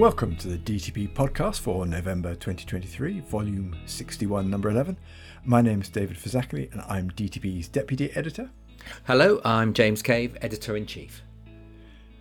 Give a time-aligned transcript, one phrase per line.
[0.00, 4.96] Welcome to the DTB podcast for November 2023, volume 61, number 11.
[5.44, 8.48] My name is David Phizackerley and I'm DTB's deputy editor.
[9.04, 11.20] Hello, I'm James Cave, editor in chief.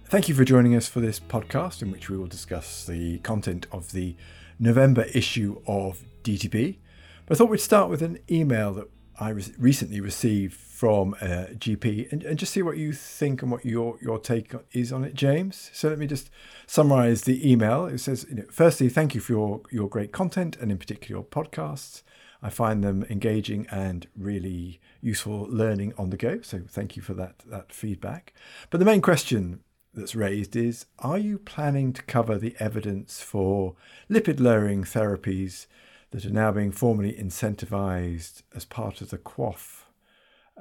[0.03, 3.65] Thank you for joining us for this podcast in which we will discuss the content
[3.71, 4.17] of the
[4.59, 6.79] November issue of DTB.
[7.27, 8.89] But I thought we'd start with an email that
[9.21, 13.41] I re- recently received from uh, a GP and, and just see what you think
[13.41, 15.69] and what your, your take is on it, James.
[15.73, 16.29] So let me just
[16.67, 17.85] summarize the email.
[17.85, 21.19] It says, you know, firstly, thank you for your, your great content and in particular
[21.19, 22.03] your podcasts.
[22.41, 26.39] I find them engaging and really useful learning on the go.
[26.43, 28.33] So thank you for that, that feedback.
[28.69, 29.59] But the main question
[29.93, 33.75] that's raised is Are you planning to cover the evidence for
[34.09, 35.67] lipid lowering therapies
[36.11, 39.83] that are now being formally incentivized as part of the QOF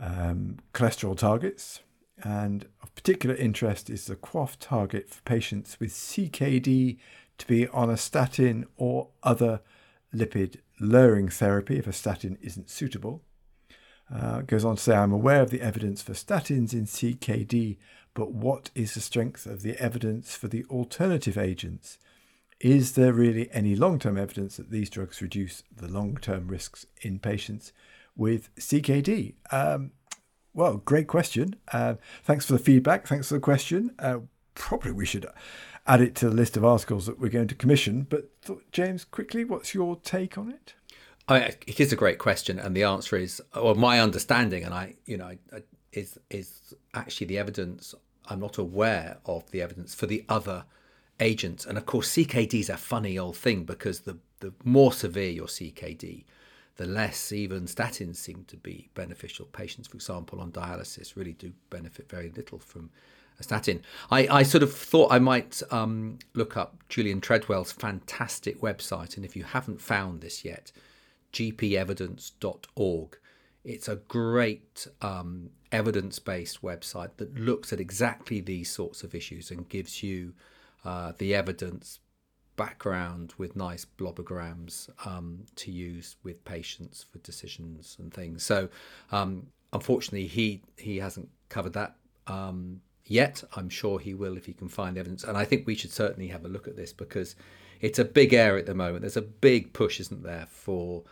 [0.00, 1.80] um, cholesterol targets.
[2.22, 6.98] And of particular interest is the QOF target for patients with CKD
[7.38, 9.60] to be on a statin or other
[10.14, 13.22] lipid lowering therapy if a statin isn't suitable.
[14.12, 17.76] Uh, goes on to say, I'm aware of the evidence for statins in CKD,
[18.14, 21.98] but what is the strength of the evidence for the alternative agents?
[22.58, 26.86] Is there really any long term evidence that these drugs reduce the long term risks
[27.02, 27.72] in patients
[28.18, 29.34] with CKD?
[29.50, 29.92] Um,
[30.52, 31.54] well, great question.
[31.72, 31.94] Uh,
[32.24, 33.06] thanks for the feedback.
[33.06, 33.94] Thanks for the question.
[33.98, 34.18] Uh,
[34.54, 35.24] probably we should
[35.86, 38.06] add it to the list of articles that we're going to commission.
[38.10, 38.30] But
[38.72, 40.74] James, quickly, what's your take on it?
[41.28, 44.96] I, it is a great question, and the answer is, well, my understanding, and I,
[45.04, 45.32] you know,
[45.92, 47.94] is is actually the evidence.
[48.26, 50.64] I'm not aware of the evidence for the other
[51.20, 51.66] agents.
[51.66, 55.46] And of course, CKD is a funny old thing because the, the more severe your
[55.46, 56.24] CKD,
[56.78, 59.46] the less even statins seem to be beneficial.
[59.46, 62.90] Patients, for example, on dialysis really do benefit very little from
[63.40, 63.82] a statin.
[64.12, 69.16] I, I sort of thought I might um, look up Julian Treadwell's fantastic website.
[69.16, 70.70] And if you haven't found this yet,
[71.32, 73.18] gpevidence.org.
[73.64, 79.50] It's a great um, evidence based website that looks at exactly these sorts of issues
[79.50, 80.32] and gives you
[80.84, 81.98] uh, the evidence
[82.58, 88.42] background with nice blobograms um, to use with patients for decisions and things.
[88.42, 88.68] So,
[89.12, 93.42] um, unfortunately, he he hasn't covered that um, yet.
[93.56, 95.24] I'm sure he will if he can find evidence.
[95.24, 97.36] And I think we should certainly have a look at this because
[97.80, 99.02] it's a big area at the moment.
[99.02, 101.04] There's a big push, isn't there, for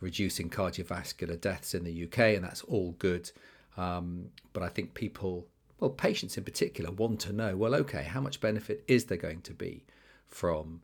[0.00, 3.30] reducing cardiovascular deaths in the UK, and that's all good.
[3.76, 5.46] Um, but I think people
[5.78, 9.40] well, patients in particular want to know well, okay, how much benefit is there going
[9.42, 9.84] to be
[10.28, 10.82] from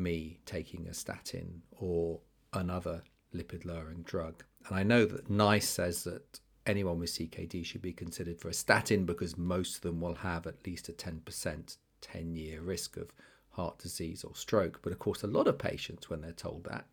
[0.00, 2.20] me taking a statin or
[2.52, 3.02] another
[3.34, 4.42] lipid lowering drug?
[4.66, 8.54] And I know that NICE says that anyone with CKD should be considered for a
[8.54, 13.12] statin because most of them will have at least a 10% 10 year risk of
[13.50, 14.80] heart disease or stroke.
[14.82, 16.86] But of course, a lot of patients, when they're told that,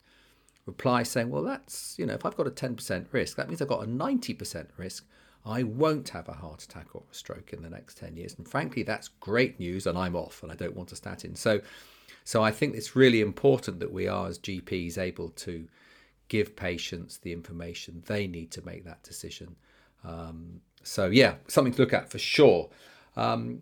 [0.65, 3.67] reply saying, well, that's, you know, if I've got a 10% risk, that means I've
[3.69, 5.05] got a 90% risk
[5.47, 8.35] I won't have a heart attack or a stroke in the next 10 years.
[8.37, 11.35] And frankly, that's great news, and I'm off and I don't want a statin.
[11.35, 11.61] So,
[12.27, 15.65] so I think it's really important that we are, as GPs, able to
[16.27, 19.55] give patients the information they need to make that decision.
[20.03, 22.67] Um, so, yeah, something to look at for sure.
[23.15, 23.61] Um,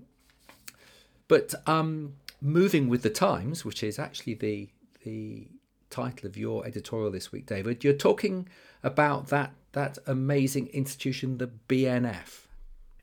[1.27, 4.69] but um, moving with the times, which is actually the
[5.03, 5.45] the
[5.91, 8.49] title of your editorial this week, David, you're talking
[8.81, 12.47] about that that amazing institution, the BNF.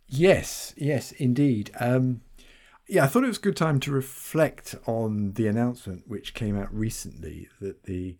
[0.09, 1.71] Yes, yes, indeed.
[1.79, 2.23] Um,
[2.89, 6.59] yeah, I thought it was a good time to reflect on the announcement which came
[6.59, 8.19] out recently that the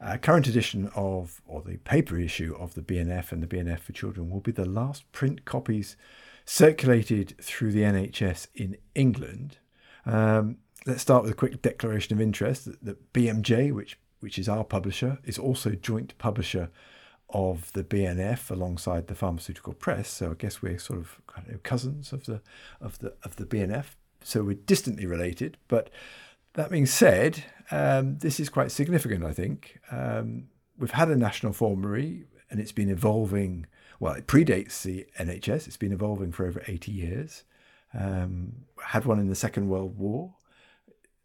[0.00, 3.92] uh, current edition of, or the paper issue of the BNF and the BNF for
[3.92, 5.96] Children will be the last print copies
[6.44, 9.58] circulated through the NHS in England.
[10.04, 14.48] Um, let's start with a quick declaration of interest that, that BMJ, which which is
[14.48, 16.70] our publisher, is also joint publisher
[17.30, 20.08] of the BNF alongside the Pharmaceutical Press.
[20.08, 22.40] So I guess we're sort of kind of cousins of the
[22.80, 23.96] of the of the BNF.
[24.24, 25.56] So we're distantly related.
[25.68, 25.90] But
[26.54, 29.24] that being said, um, this is quite significant.
[29.24, 30.48] I think um,
[30.78, 33.66] we've had a national formulary, and it's been evolving.
[34.00, 35.66] Well, it predates the NHS.
[35.66, 37.44] It's been evolving for over 80 years.
[37.94, 40.34] Um, had one in the Second World War.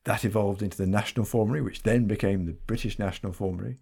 [0.04, 3.78] That evolved into the National Formulary, which then became the British National Formulary.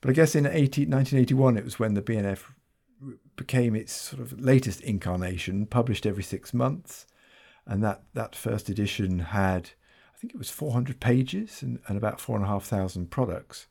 [0.00, 2.44] But I guess in 80, 1981, it was when the BNF
[3.36, 7.06] became its sort of latest incarnation, published every six months.
[7.68, 9.70] And that, that first edition had,
[10.14, 13.66] I think it was 400 pages and, and about 4,500 products.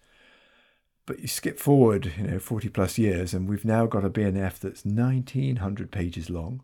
[1.08, 4.60] But you skip forward, you know, 40 plus years, and we've now got a BNF
[4.60, 6.62] that's 1,900 pages long,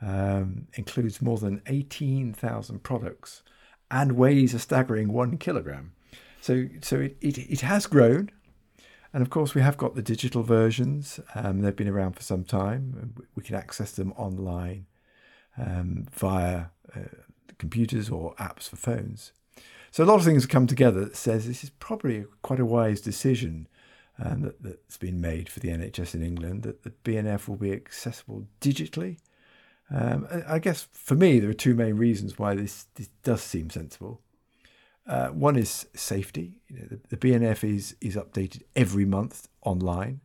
[0.00, 3.42] um, includes more than 18,000 products,
[3.90, 5.92] and weighs a staggering one kilogram.
[6.40, 8.30] So, so it, it, it has grown.
[9.12, 11.18] And of course, we have got the digital versions.
[11.34, 13.14] Um, they've been around for some time.
[13.34, 14.86] We can access them online
[15.58, 16.66] um, via
[16.96, 17.00] uh,
[17.58, 19.32] computers or apps for phones.
[19.90, 23.00] So a lot of things come together that says this is probably quite a wise
[23.00, 23.68] decision
[24.22, 27.72] um, that, that's been made for the NHS in England that the BNF will be
[27.72, 29.18] accessible digitally.
[29.90, 33.68] Um, I guess for me, there are two main reasons why this, this does seem
[33.68, 34.22] sensible.
[35.06, 36.60] Uh, one is safety.
[36.68, 40.20] You know, the, the, BNF is is updated every month online,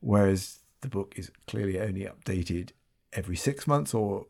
[0.00, 2.70] whereas the book is clearly only updated
[3.12, 4.26] every six months, or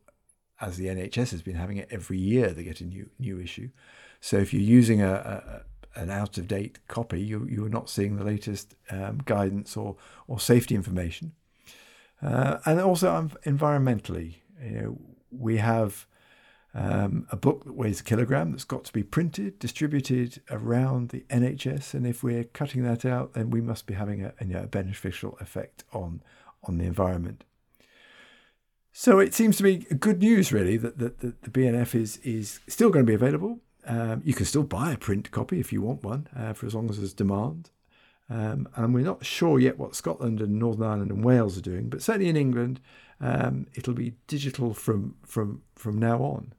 [0.63, 3.71] as the NHS has been having it every year, they get a new new issue.
[4.21, 7.91] So if you're using a, a an out of date copy, you you are not
[7.91, 11.33] seeing the latest um, guidance or or safety information.
[12.23, 14.99] Uh, and also um, environmentally, you know,
[15.33, 16.07] we have
[16.73, 21.25] um, a book that weighs a kilogram that's got to be printed, distributed around the
[21.29, 25.37] NHS, and if we're cutting that out, then we must be having a, a beneficial
[25.41, 26.23] effect on
[26.65, 27.45] on the environment.
[29.03, 32.89] So it seems to be good news, really, that, that, the BNF is is still
[32.89, 33.59] going to be available.
[33.85, 36.75] Um, you can still buy a print copy if you want one, uh, for as
[36.77, 37.71] long as there's demand.
[38.31, 41.89] Um, and we're not sure yet what Scotland and Northern Ireland and Wales are doing,
[41.89, 42.79] but certainly in England,
[43.21, 46.53] um, it'll be digital from from from now on.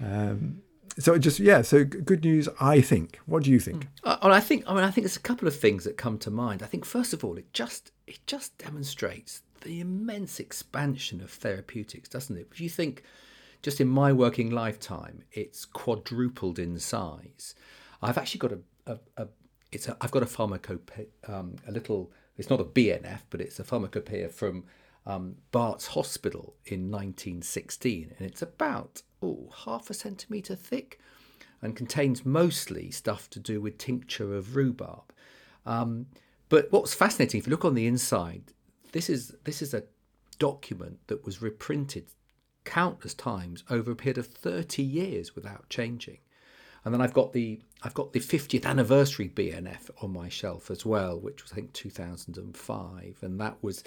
[0.00, 0.62] Um,
[0.98, 2.48] so just yeah, so good news.
[2.60, 3.20] I think.
[3.26, 3.84] What do you think?
[3.84, 3.88] Mm.
[4.02, 4.64] Uh, I think.
[4.66, 6.64] I mean, I think there's a couple of things that come to mind.
[6.64, 12.08] I think first of all, it just it just demonstrates the immense expansion of therapeutics,
[12.08, 12.46] doesn't it?
[12.52, 13.02] If you think,
[13.62, 17.54] just in my working lifetime, it's quadrupled in size.
[18.00, 19.28] I've actually got a, a, a
[19.72, 22.12] it's a, I've got a pharmacopoeia, um, a little.
[22.38, 24.64] It's not a BNF, but it's a pharmacopoeia from
[25.04, 31.00] um, Barts Hospital in 1916, and it's about oh, half a centimetre thick
[31.60, 35.12] and contains mostly stuff to do with tincture of rhubarb.
[35.64, 36.06] Um,
[36.48, 38.52] but what's fascinating, if you look on the inside,
[38.92, 39.84] this is this is a
[40.38, 42.06] document that was reprinted
[42.64, 46.18] countless times over a period of 30 years without changing.
[46.84, 50.86] And then I've got the I've got the 50th anniversary BNF on my shelf as
[50.86, 53.82] well, which was I think 2005, and that was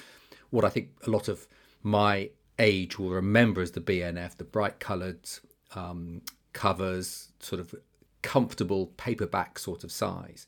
[0.49, 1.47] what I think a lot of
[1.81, 5.29] my age will remember as the BNF, the bright coloured
[5.75, 6.21] um,
[6.51, 7.73] covers, sort of
[8.21, 10.45] comfortable paperback sort of size.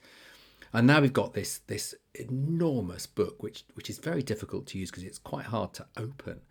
[0.74, 4.90] And now we've got this this enormous book, which which is very difficult to use
[4.90, 6.42] because it's quite hard to open.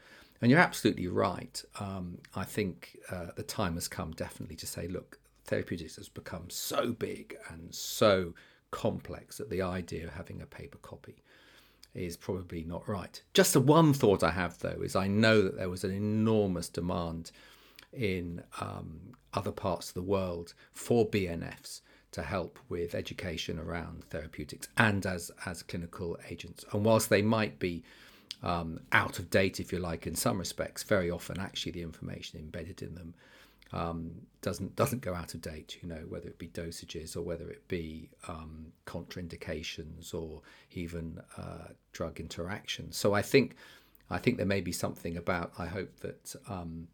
[0.43, 1.63] And you're absolutely right.
[1.79, 6.49] Um, I think uh, the time has come definitely to say, look, therapeutics has become
[6.49, 8.33] so big and so
[8.71, 11.23] complex that the idea of having a paper copy
[11.95, 13.23] is probably not right.
[13.35, 16.69] Just the one thought I have though is I know that there was an enormous
[16.69, 17.33] demand
[17.93, 21.81] in um, other parts of the world for BNFs
[22.13, 26.65] to help with education around therapeutics and as as clinical agents.
[26.73, 27.83] And whilst they might be
[28.43, 32.41] um, out of date, if you like, in some respects, very often actually the information
[32.41, 33.15] embedded in them
[33.73, 34.13] um,
[34.43, 35.79] doesn't doesn't go out of date.
[35.83, 40.43] You know, whether it be dosages or whether it be um, contraindications or
[40.73, 42.97] even uh, drug interactions.
[42.97, 43.57] So I think
[44.09, 45.53] I think there may be something about.
[45.59, 46.89] I hope that um,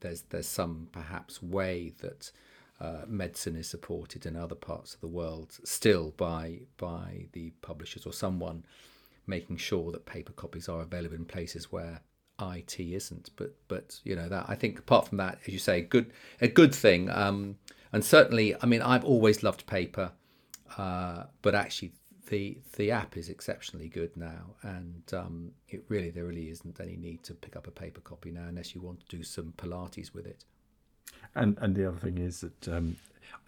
[0.00, 2.30] there's there's some perhaps way that.
[2.82, 8.04] Uh, medicine is supported in other parts of the world still by by the publishers
[8.04, 8.64] or someone
[9.24, 12.00] making sure that paper copies are available in places where
[12.40, 13.30] IT isn't.
[13.36, 16.48] But but you know that I think apart from that, as you say, good a
[16.48, 17.08] good thing.
[17.08, 17.56] Um,
[17.92, 20.10] and certainly, I mean, I've always loved paper,
[20.76, 21.92] uh, but actually
[22.30, 26.96] the the app is exceptionally good now, and um, it really there really isn't any
[26.96, 30.12] need to pick up a paper copy now unless you want to do some Pilates
[30.12, 30.44] with it.
[31.34, 32.96] And and the other thing is that um,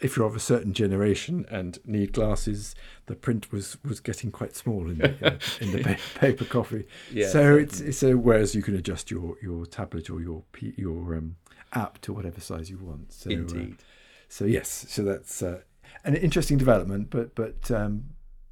[0.01, 2.75] if you're of a certain generation and need glasses,
[3.07, 6.85] the print was, was getting quite small in the, uh, in the paper copy.
[7.13, 11.15] Yeah, so it's, it's a, whereas you can adjust your, your tablet or your your
[11.15, 11.37] um,
[11.73, 13.13] app to whatever size you want.
[13.13, 13.77] So, uh, Indeed.
[13.79, 13.83] Uh,
[14.29, 15.61] so yes, so that's uh,
[16.05, 18.11] an interesting development, but but um,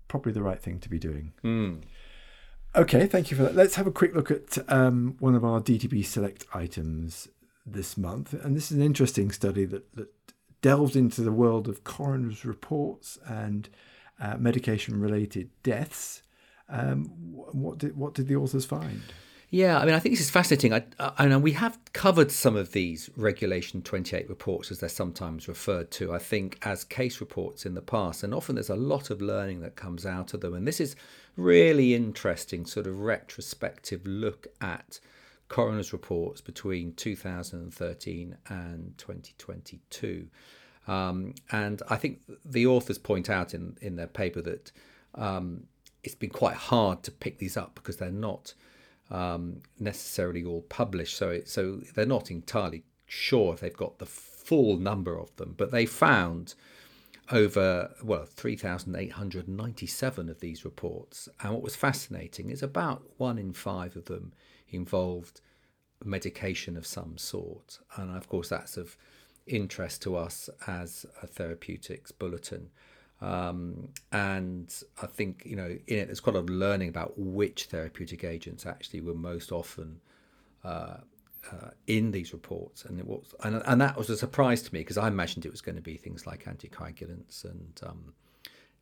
[0.09, 1.33] probably the right thing to be doing.
[1.45, 1.83] Mm.
[2.75, 3.55] Okay, thank you for that.
[3.55, 7.29] Let's have a quick look at um, one of our DTB select items
[7.65, 10.09] this month, and this is an interesting study that that
[10.63, 13.69] delved into the world of coroner's reports and
[14.21, 16.23] uh, medication related deaths.
[16.69, 19.03] Um, what did what did the authors find?
[19.51, 20.73] Yeah, I mean, I think this is fascinating.
[20.73, 25.47] I, I, know we have covered some of these Regulation 28 reports, as they're sometimes
[25.47, 28.25] referred to, I think, as case reports in the past.
[28.25, 30.55] And often there's a lot of learning that comes out of them.
[30.55, 30.97] And this is
[31.37, 35.01] really interesting, sort of retrospective look at
[35.53, 40.27] coroner's reports between 2013 and 2022.
[40.89, 44.73] Um, and I think the authors point out in, in their paper that
[45.15, 45.65] um,
[46.03, 48.55] it's been quite hard to pick these up because they're not
[49.11, 51.19] um, necessarily all published.
[51.19, 55.55] So, it, so they're not entirely sure if they've got the full number of them.
[55.59, 56.55] But they found
[57.31, 63.97] over well 3,897 of these reports, and what was fascinating is about one in five
[63.97, 64.33] of them
[64.77, 65.41] involved
[66.05, 68.97] medication of some sort, and of course that's of
[69.47, 72.71] interest to us as a therapeutics bulletin.
[73.21, 77.17] Um, and I think you know in it there's quite a lot of learning about
[77.17, 80.01] which therapeutic agents actually were most often
[80.65, 80.97] uh,
[81.51, 84.81] uh, in these reports, and it was and, and that was a surprise to me
[84.81, 88.15] because I imagined it was going to be things like anticoagulants and um,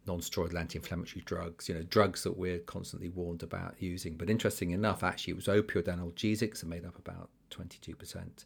[0.07, 4.17] non-steroidal anti-inflammatory drugs, you know, drugs that we're constantly warned about using.
[4.17, 8.45] But interesting enough, actually, it was opioid analgesics that made up about 22%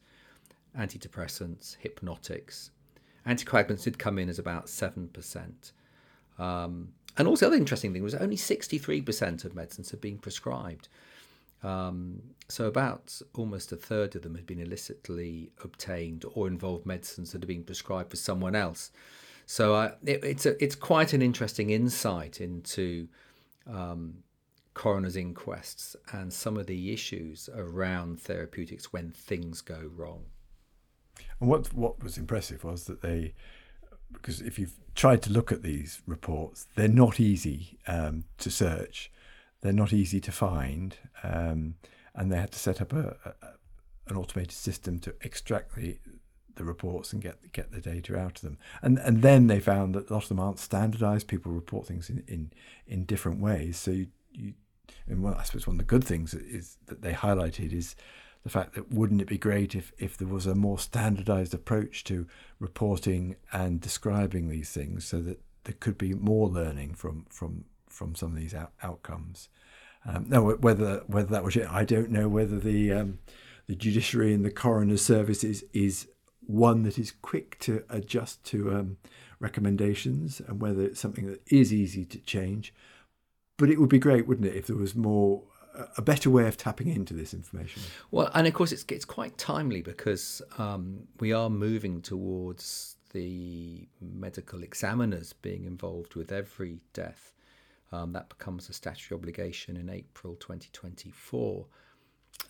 [0.79, 2.71] antidepressants, hypnotics.
[3.27, 5.73] Anticoagulants did come in as about 7%.
[6.39, 10.89] Um, and also, the other interesting thing was only 63% of medicines had been prescribed.
[11.63, 17.33] Um, so, about almost a third of them had been illicitly obtained or involved medicines
[17.33, 18.91] that had been prescribed for someone else.
[19.47, 23.09] So, uh, it, it's, a, it's quite an interesting insight into
[23.67, 24.25] um,
[24.75, 30.25] coroner's inquests and some of the issues around therapeutics when things go wrong.
[31.41, 33.35] And what what was impressive was that they,
[34.13, 39.11] because if you've tried to look at these reports, they're not easy um, to search,
[39.61, 41.77] they're not easy to find, um,
[42.15, 43.49] and they had to set up a, a,
[44.09, 45.99] an automated system to extract the
[46.57, 48.59] the reports and get get the data out of them.
[48.83, 51.29] And and then they found that a lot of them aren't standardized.
[51.29, 52.53] People report things in in,
[52.87, 53.77] in different ways.
[53.77, 54.55] So you, you
[55.07, 57.95] and well, I suppose one of the good things is that they highlighted is
[58.43, 62.05] the fact that wouldn't it be great if, if there was a more standardized approach
[62.05, 62.27] to
[62.59, 68.15] reporting and describing these things so that there could be more learning from from from
[68.15, 69.49] some of these out, outcomes.
[70.07, 72.29] Um, now, whether whether that was it, I don't know.
[72.29, 73.19] Whether the um,
[73.67, 76.09] the judiciary and the coroner's service is, is
[76.47, 78.97] one that is quick to adjust to um,
[79.41, 82.75] recommendations, and whether it's something that is easy to change.
[83.57, 85.43] But it would be great, wouldn't it, if there was more
[85.97, 87.83] a better way of tapping into this information.
[88.11, 93.89] Well, and of course, it's it's quite timely because um, we are moving towards the
[94.01, 97.33] medical examiners being involved with every death.
[97.93, 101.67] Um, that becomes a statutory obligation in April 2024,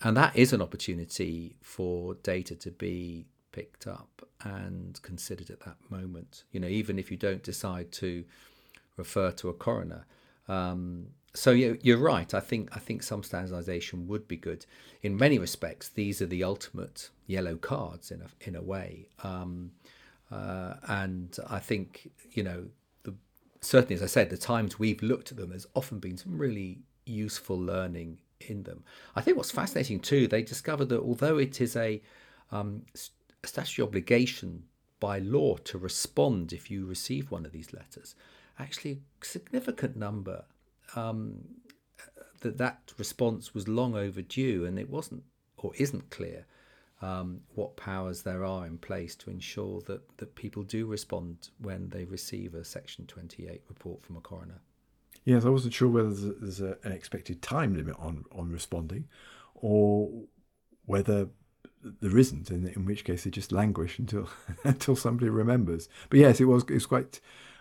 [0.01, 5.77] and that is an opportunity for data to be picked up and considered at that
[5.89, 6.43] moment.
[6.51, 8.25] You know, even if you don't decide to
[8.97, 10.05] refer to a coroner.
[10.47, 12.33] Um, so you're, right.
[12.33, 14.65] I think I think some standardization would be good.
[15.01, 19.09] In many respects, these are the ultimate yellow cards in a in a way.
[19.23, 19.71] Um,
[20.31, 22.65] uh, and I think you know
[23.03, 23.13] the
[23.61, 26.79] certainly as I said, the times we've looked at them, there's often been some really
[27.05, 28.83] useful learning in them.
[29.15, 32.01] I think what's fascinating too, they discovered that although it is a,
[32.51, 32.83] um,
[33.47, 34.63] statutory obligation
[34.99, 38.15] by law to respond if you receive one of these letters,
[38.57, 40.45] actually a significant number
[40.95, 41.39] um,
[42.41, 45.23] that that response was long overdue, and it wasn't
[45.57, 46.45] or isn't clear
[47.01, 51.89] um, what powers there are in place to ensure that that people do respond when
[51.89, 54.61] they receive a Section Twenty Eight report from a coroner.
[55.23, 59.07] Yes, I wasn't sure whether there's a, an expected time limit on on responding,
[59.55, 60.09] or
[60.85, 61.27] whether
[62.01, 64.29] there isn't, in, in which case they just languish until
[64.63, 65.89] until somebody remembers.
[66.09, 67.19] But yes, it was it was quite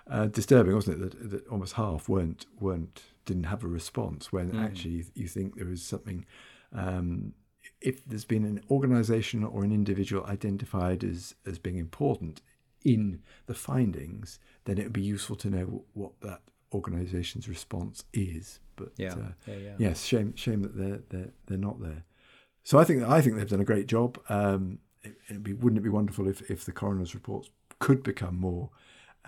[0.08, 1.10] uh, disturbing, wasn't it?
[1.10, 4.64] That, that almost half weren't weren't didn't have a response when mm.
[4.64, 6.26] actually you think there is something.
[6.72, 7.34] Um,
[7.80, 12.40] if there's been an organisation or an individual identified as as being important
[12.84, 18.60] in the findings, then it would be useful to know what that organisation's response is.
[18.76, 19.12] But yeah.
[19.12, 19.74] Uh, yeah, yeah.
[19.78, 22.04] yes, shame shame that they're they're they're not there.
[22.64, 24.18] So I think I think they've done a great job.
[24.28, 28.70] Um, it, be, wouldn't it be wonderful if, if the coroner's reports could become more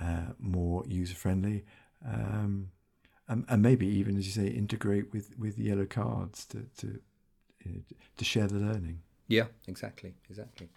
[0.01, 1.65] uh, more user friendly?
[2.05, 2.71] Um,
[3.29, 7.01] and, and maybe even as you say integrate with with yellow cards to to
[7.65, 7.81] you know,
[8.17, 10.69] to share the learning yeah exactly exactly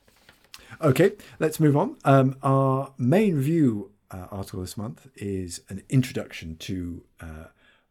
[0.81, 6.55] okay let's move on um, our main review uh, article this month is an introduction
[6.57, 7.45] to uh,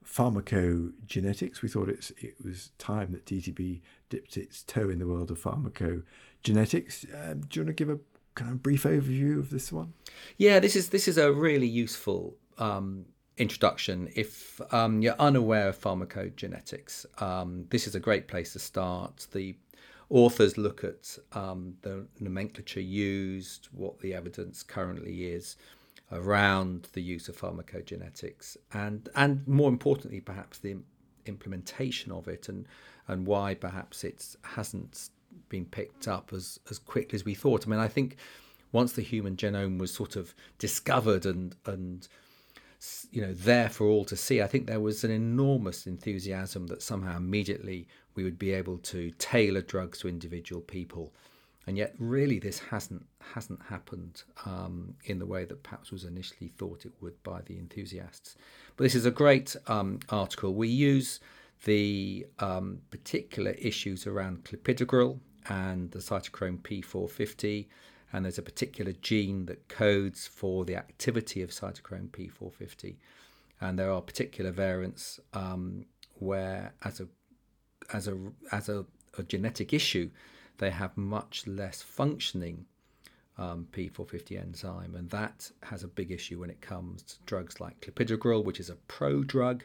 [0.08, 5.30] pharmacogenetics we thought it's it was time that DTB dipped its toe in the world
[5.30, 7.98] of pharmacogenetics um, do you want to give a
[8.34, 9.92] kind of brief overview of this one
[10.36, 13.04] yeah this is this is a really useful um,
[13.38, 14.10] introduction.
[14.14, 19.28] If um, you're unaware of pharmacogenetics, um, this is a great place to start.
[19.32, 19.56] The
[20.10, 25.56] authors look at um, the nomenclature used, what the evidence currently is
[26.10, 30.76] around the use of pharmacogenetics, and and more importantly, perhaps the
[31.26, 32.66] implementation of it, and
[33.06, 35.10] and why perhaps it hasn't
[35.48, 37.66] been picked up as as quickly as we thought.
[37.66, 38.16] I mean, I think
[38.72, 42.08] once the human genome was sort of discovered and and
[43.10, 46.82] you know there for all to see, I think there was an enormous enthusiasm that
[46.82, 51.12] somehow immediately we would be able to tailor drugs to individual people
[51.68, 56.48] and yet really this hasn't hasn't happened um, in the way that perhaps was initially
[56.48, 58.36] thought it would by the enthusiasts.
[58.76, 60.54] But this is a great um, article.
[60.54, 61.20] We use
[61.64, 65.18] the um, particular issues around clopidogrel
[65.50, 67.66] and the cytochrome P450,
[68.14, 72.96] and there's a particular gene that codes for the activity of cytochrome P450,
[73.60, 75.84] and there are particular variants um,
[76.14, 77.08] where, as a
[77.92, 78.16] as a
[78.52, 78.86] as a,
[79.18, 80.08] a genetic issue,
[80.58, 82.66] they have much less functioning
[83.38, 87.80] um, P450 enzyme, and that has a big issue when it comes to drugs like
[87.80, 89.64] clopidogrel, which is a pro drug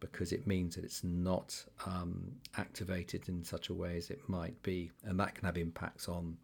[0.00, 4.60] because it means that it's not um, activated in such a way as it might
[4.62, 6.38] be, and that can have impacts on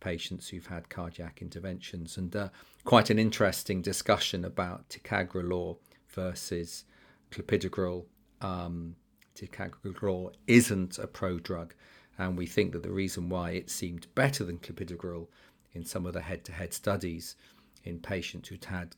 [0.00, 2.16] patients who've had cardiac interventions.
[2.16, 2.48] And uh,
[2.84, 5.76] quite an interesting discussion about ticagrelor
[6.08, 6.84] versus
[7.30, 8.04] clopidogrel.
[8.40, 8.96] Um,
[9.36, 11.74] ticagrelor isn't a pro drug
[12.18, 15.28] and we think that the reason why it seemed better than clopidogrel
[15.72, 17.36] in some of the head-to-head studies
[17.84, 18.96] in patients who'd had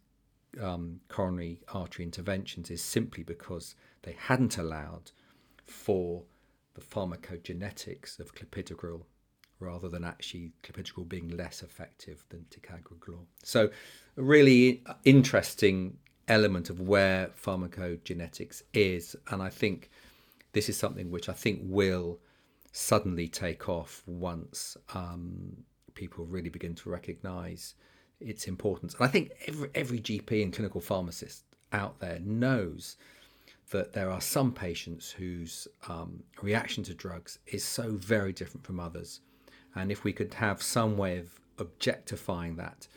[0.60, 5.10] um, coronary artery interventions is simply because they hadn't allowed
[5.66, 6.22] for
[6.74, 9.02] the pharmacogenetics of clopidogrel
[9.60, 13.24] rather than actually clopidogrel being less effective than ticagrelor.
[13.42, 13.70] So
[14.16, 15.96] a really interesting
[16.28, 19.90] element of where pharmacogenetics is and I think
[20.52, 22.18] this is something which I think will
[22.76, 25.56] suddenly take off once um,
[25.94, 27.76] people really begin to recognise
[28.18, 28.94] its importance.
[28.94, 32.96] And I think every, every GP and clinical pharmacist out there knows
[33.70, 38.80] that there are some patients whose um, reaction to drugs is so very different from
[38.80, 39.20] others.
[39.76, 42.88] And if we could have some way of objectifying that,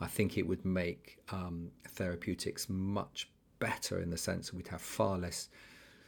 [0.00, 3.28] I think it would make um, therapeutics much
[3.58, 5.48] better in the sense that we'd have far less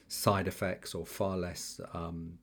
[0.07, 2.39] side effects or far less um,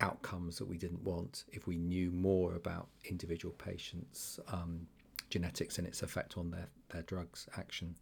[0.00, 4.86] outcomes that we didn't want if we knew more about individual patients' um,
[5.30, 7.96] genetics and its effect on their, their drugs action.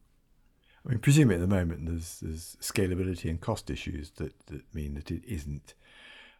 [0.85, 4.95] I mean, presumably at the moment there's, there's scalability and cost issues that, that mean
[4.95, 5.75] that it isn't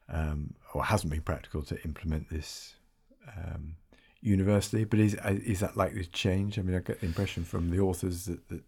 [0.09, 2.75] um, or hasn't been practical to implement this
[3.37, 3.77] um,
[4.21, 4.85] universally.
[4.85, 6.59] But is is that likely to change?
[6.59, 8.63] I mean, I get the impression from the authors that that,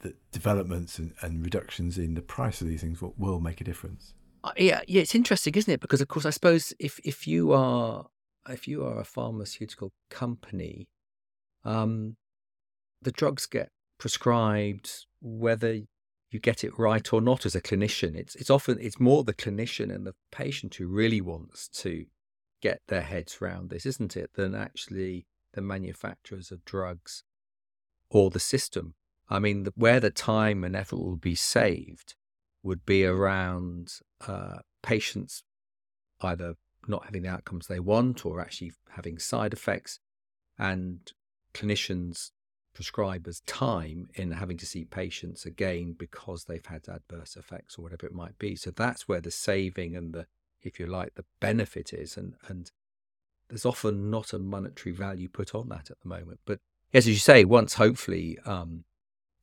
[0.00, 3.64] that developments and, and reductions in the price of these things will, will make a
[3.64, 4.14] difference.
[4.46, 5.80] Uh, yeah, yeah, it's interesting, isn't it?
[5.80, 8.06] Because of course, I suppose if if you are
[8.48, 10.88] if you are a pharmaceutical company,
[11.64, 12.16] um,
[13.02, 15.80] the drugs get prescribed whether
[16.30, 18.14] you get it right or not as a clinician.
[18.14, 22.06] It's it's often it's more the clinician and the patient who really wants to
[22.62, 27.24] get their heads around this, isn't it, than actually the manufacturers of drugs
[28.10, 28.94] or the system.
[29.28, 32.14] I mean, the, where the time and effort will be saved
[32.66, 33.92] would be around
[34.26, 35.44] uh, patients
[36.20, 36.54] either
[36.88, 40.00] not having the outcomes they want or actually having side effects,
[40.58, 41.12] and
[41.54, 42.30] clinicians,
[42.76, 48.06] prescribers' time in having to see patients again because they've had adverse effects or whatever
[48.06, 48.56] it might be.
[48.56, 50.26] So that's where the saving and the,
[50.62, 52.16] if you like, the benefit is.
[52.16, 52.70] And, and
[53.48, 56.40] there's often not a monetary value put on that at the moment.
[56.44, 56.58] But
[56.92, 58.84] yes, as you say, once hopefully um,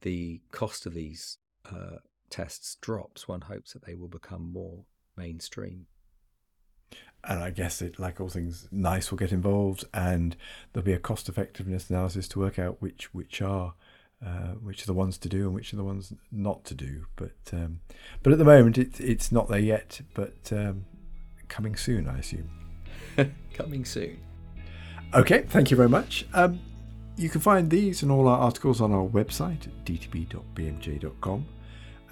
[0.02, 1.38] the cost of these
[1.72, 1.98] uh,
[2.34, 5.86] tests drops, one hopes that they will become more mainstream.
[7.24, 10.36] And I guess it, like all things, NICE will get involved, and
[10.72, 13.76] there'll be a cost effectiveness analysis to work out which which are
[14.26, 17.06] uh, which are the ones to do and which are the ones not to do.
[17.16, 17.82] But um,
[18.24, 20.02] but at the moment, it, it's not there yet.
[20.16, 20.86] But um,
[21.50, 22.50] coming soon, I assume.
[23.54, 24.20] coming soon.
[25.14, 26.26] Okay, thank you very much.
[26.34, 26.60] Um,
[27.16, 31.46] you can find these and all our articles on our website at dtb.bmj.com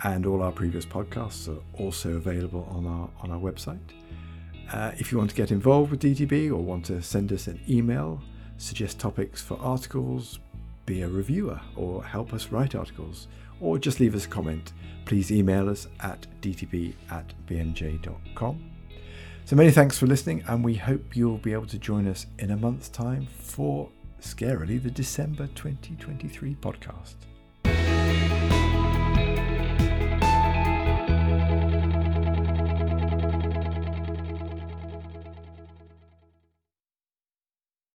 [0.04, 3.80] and all our previous podcasts are also available on our on our website.
[4.72, 7.60] Uh, if you want to get involved with DTB or want to send us an
[7.70, 8.22] email,
[8.58, 10.40] suggest topics for articles,
[10.86, 13.28] be a reviewer, or help us write articles,
[13.60, 14.74] or just leave us a comment,
[15.06, 18.72] please email us at dtb at bmj.com.
[19.44, 22.52] So many thanks for listening, and we hope you'll be able to join us in
[22.52, 23.90] a month's time for
[24.22, 27.16] scarily the December 2023 podcast.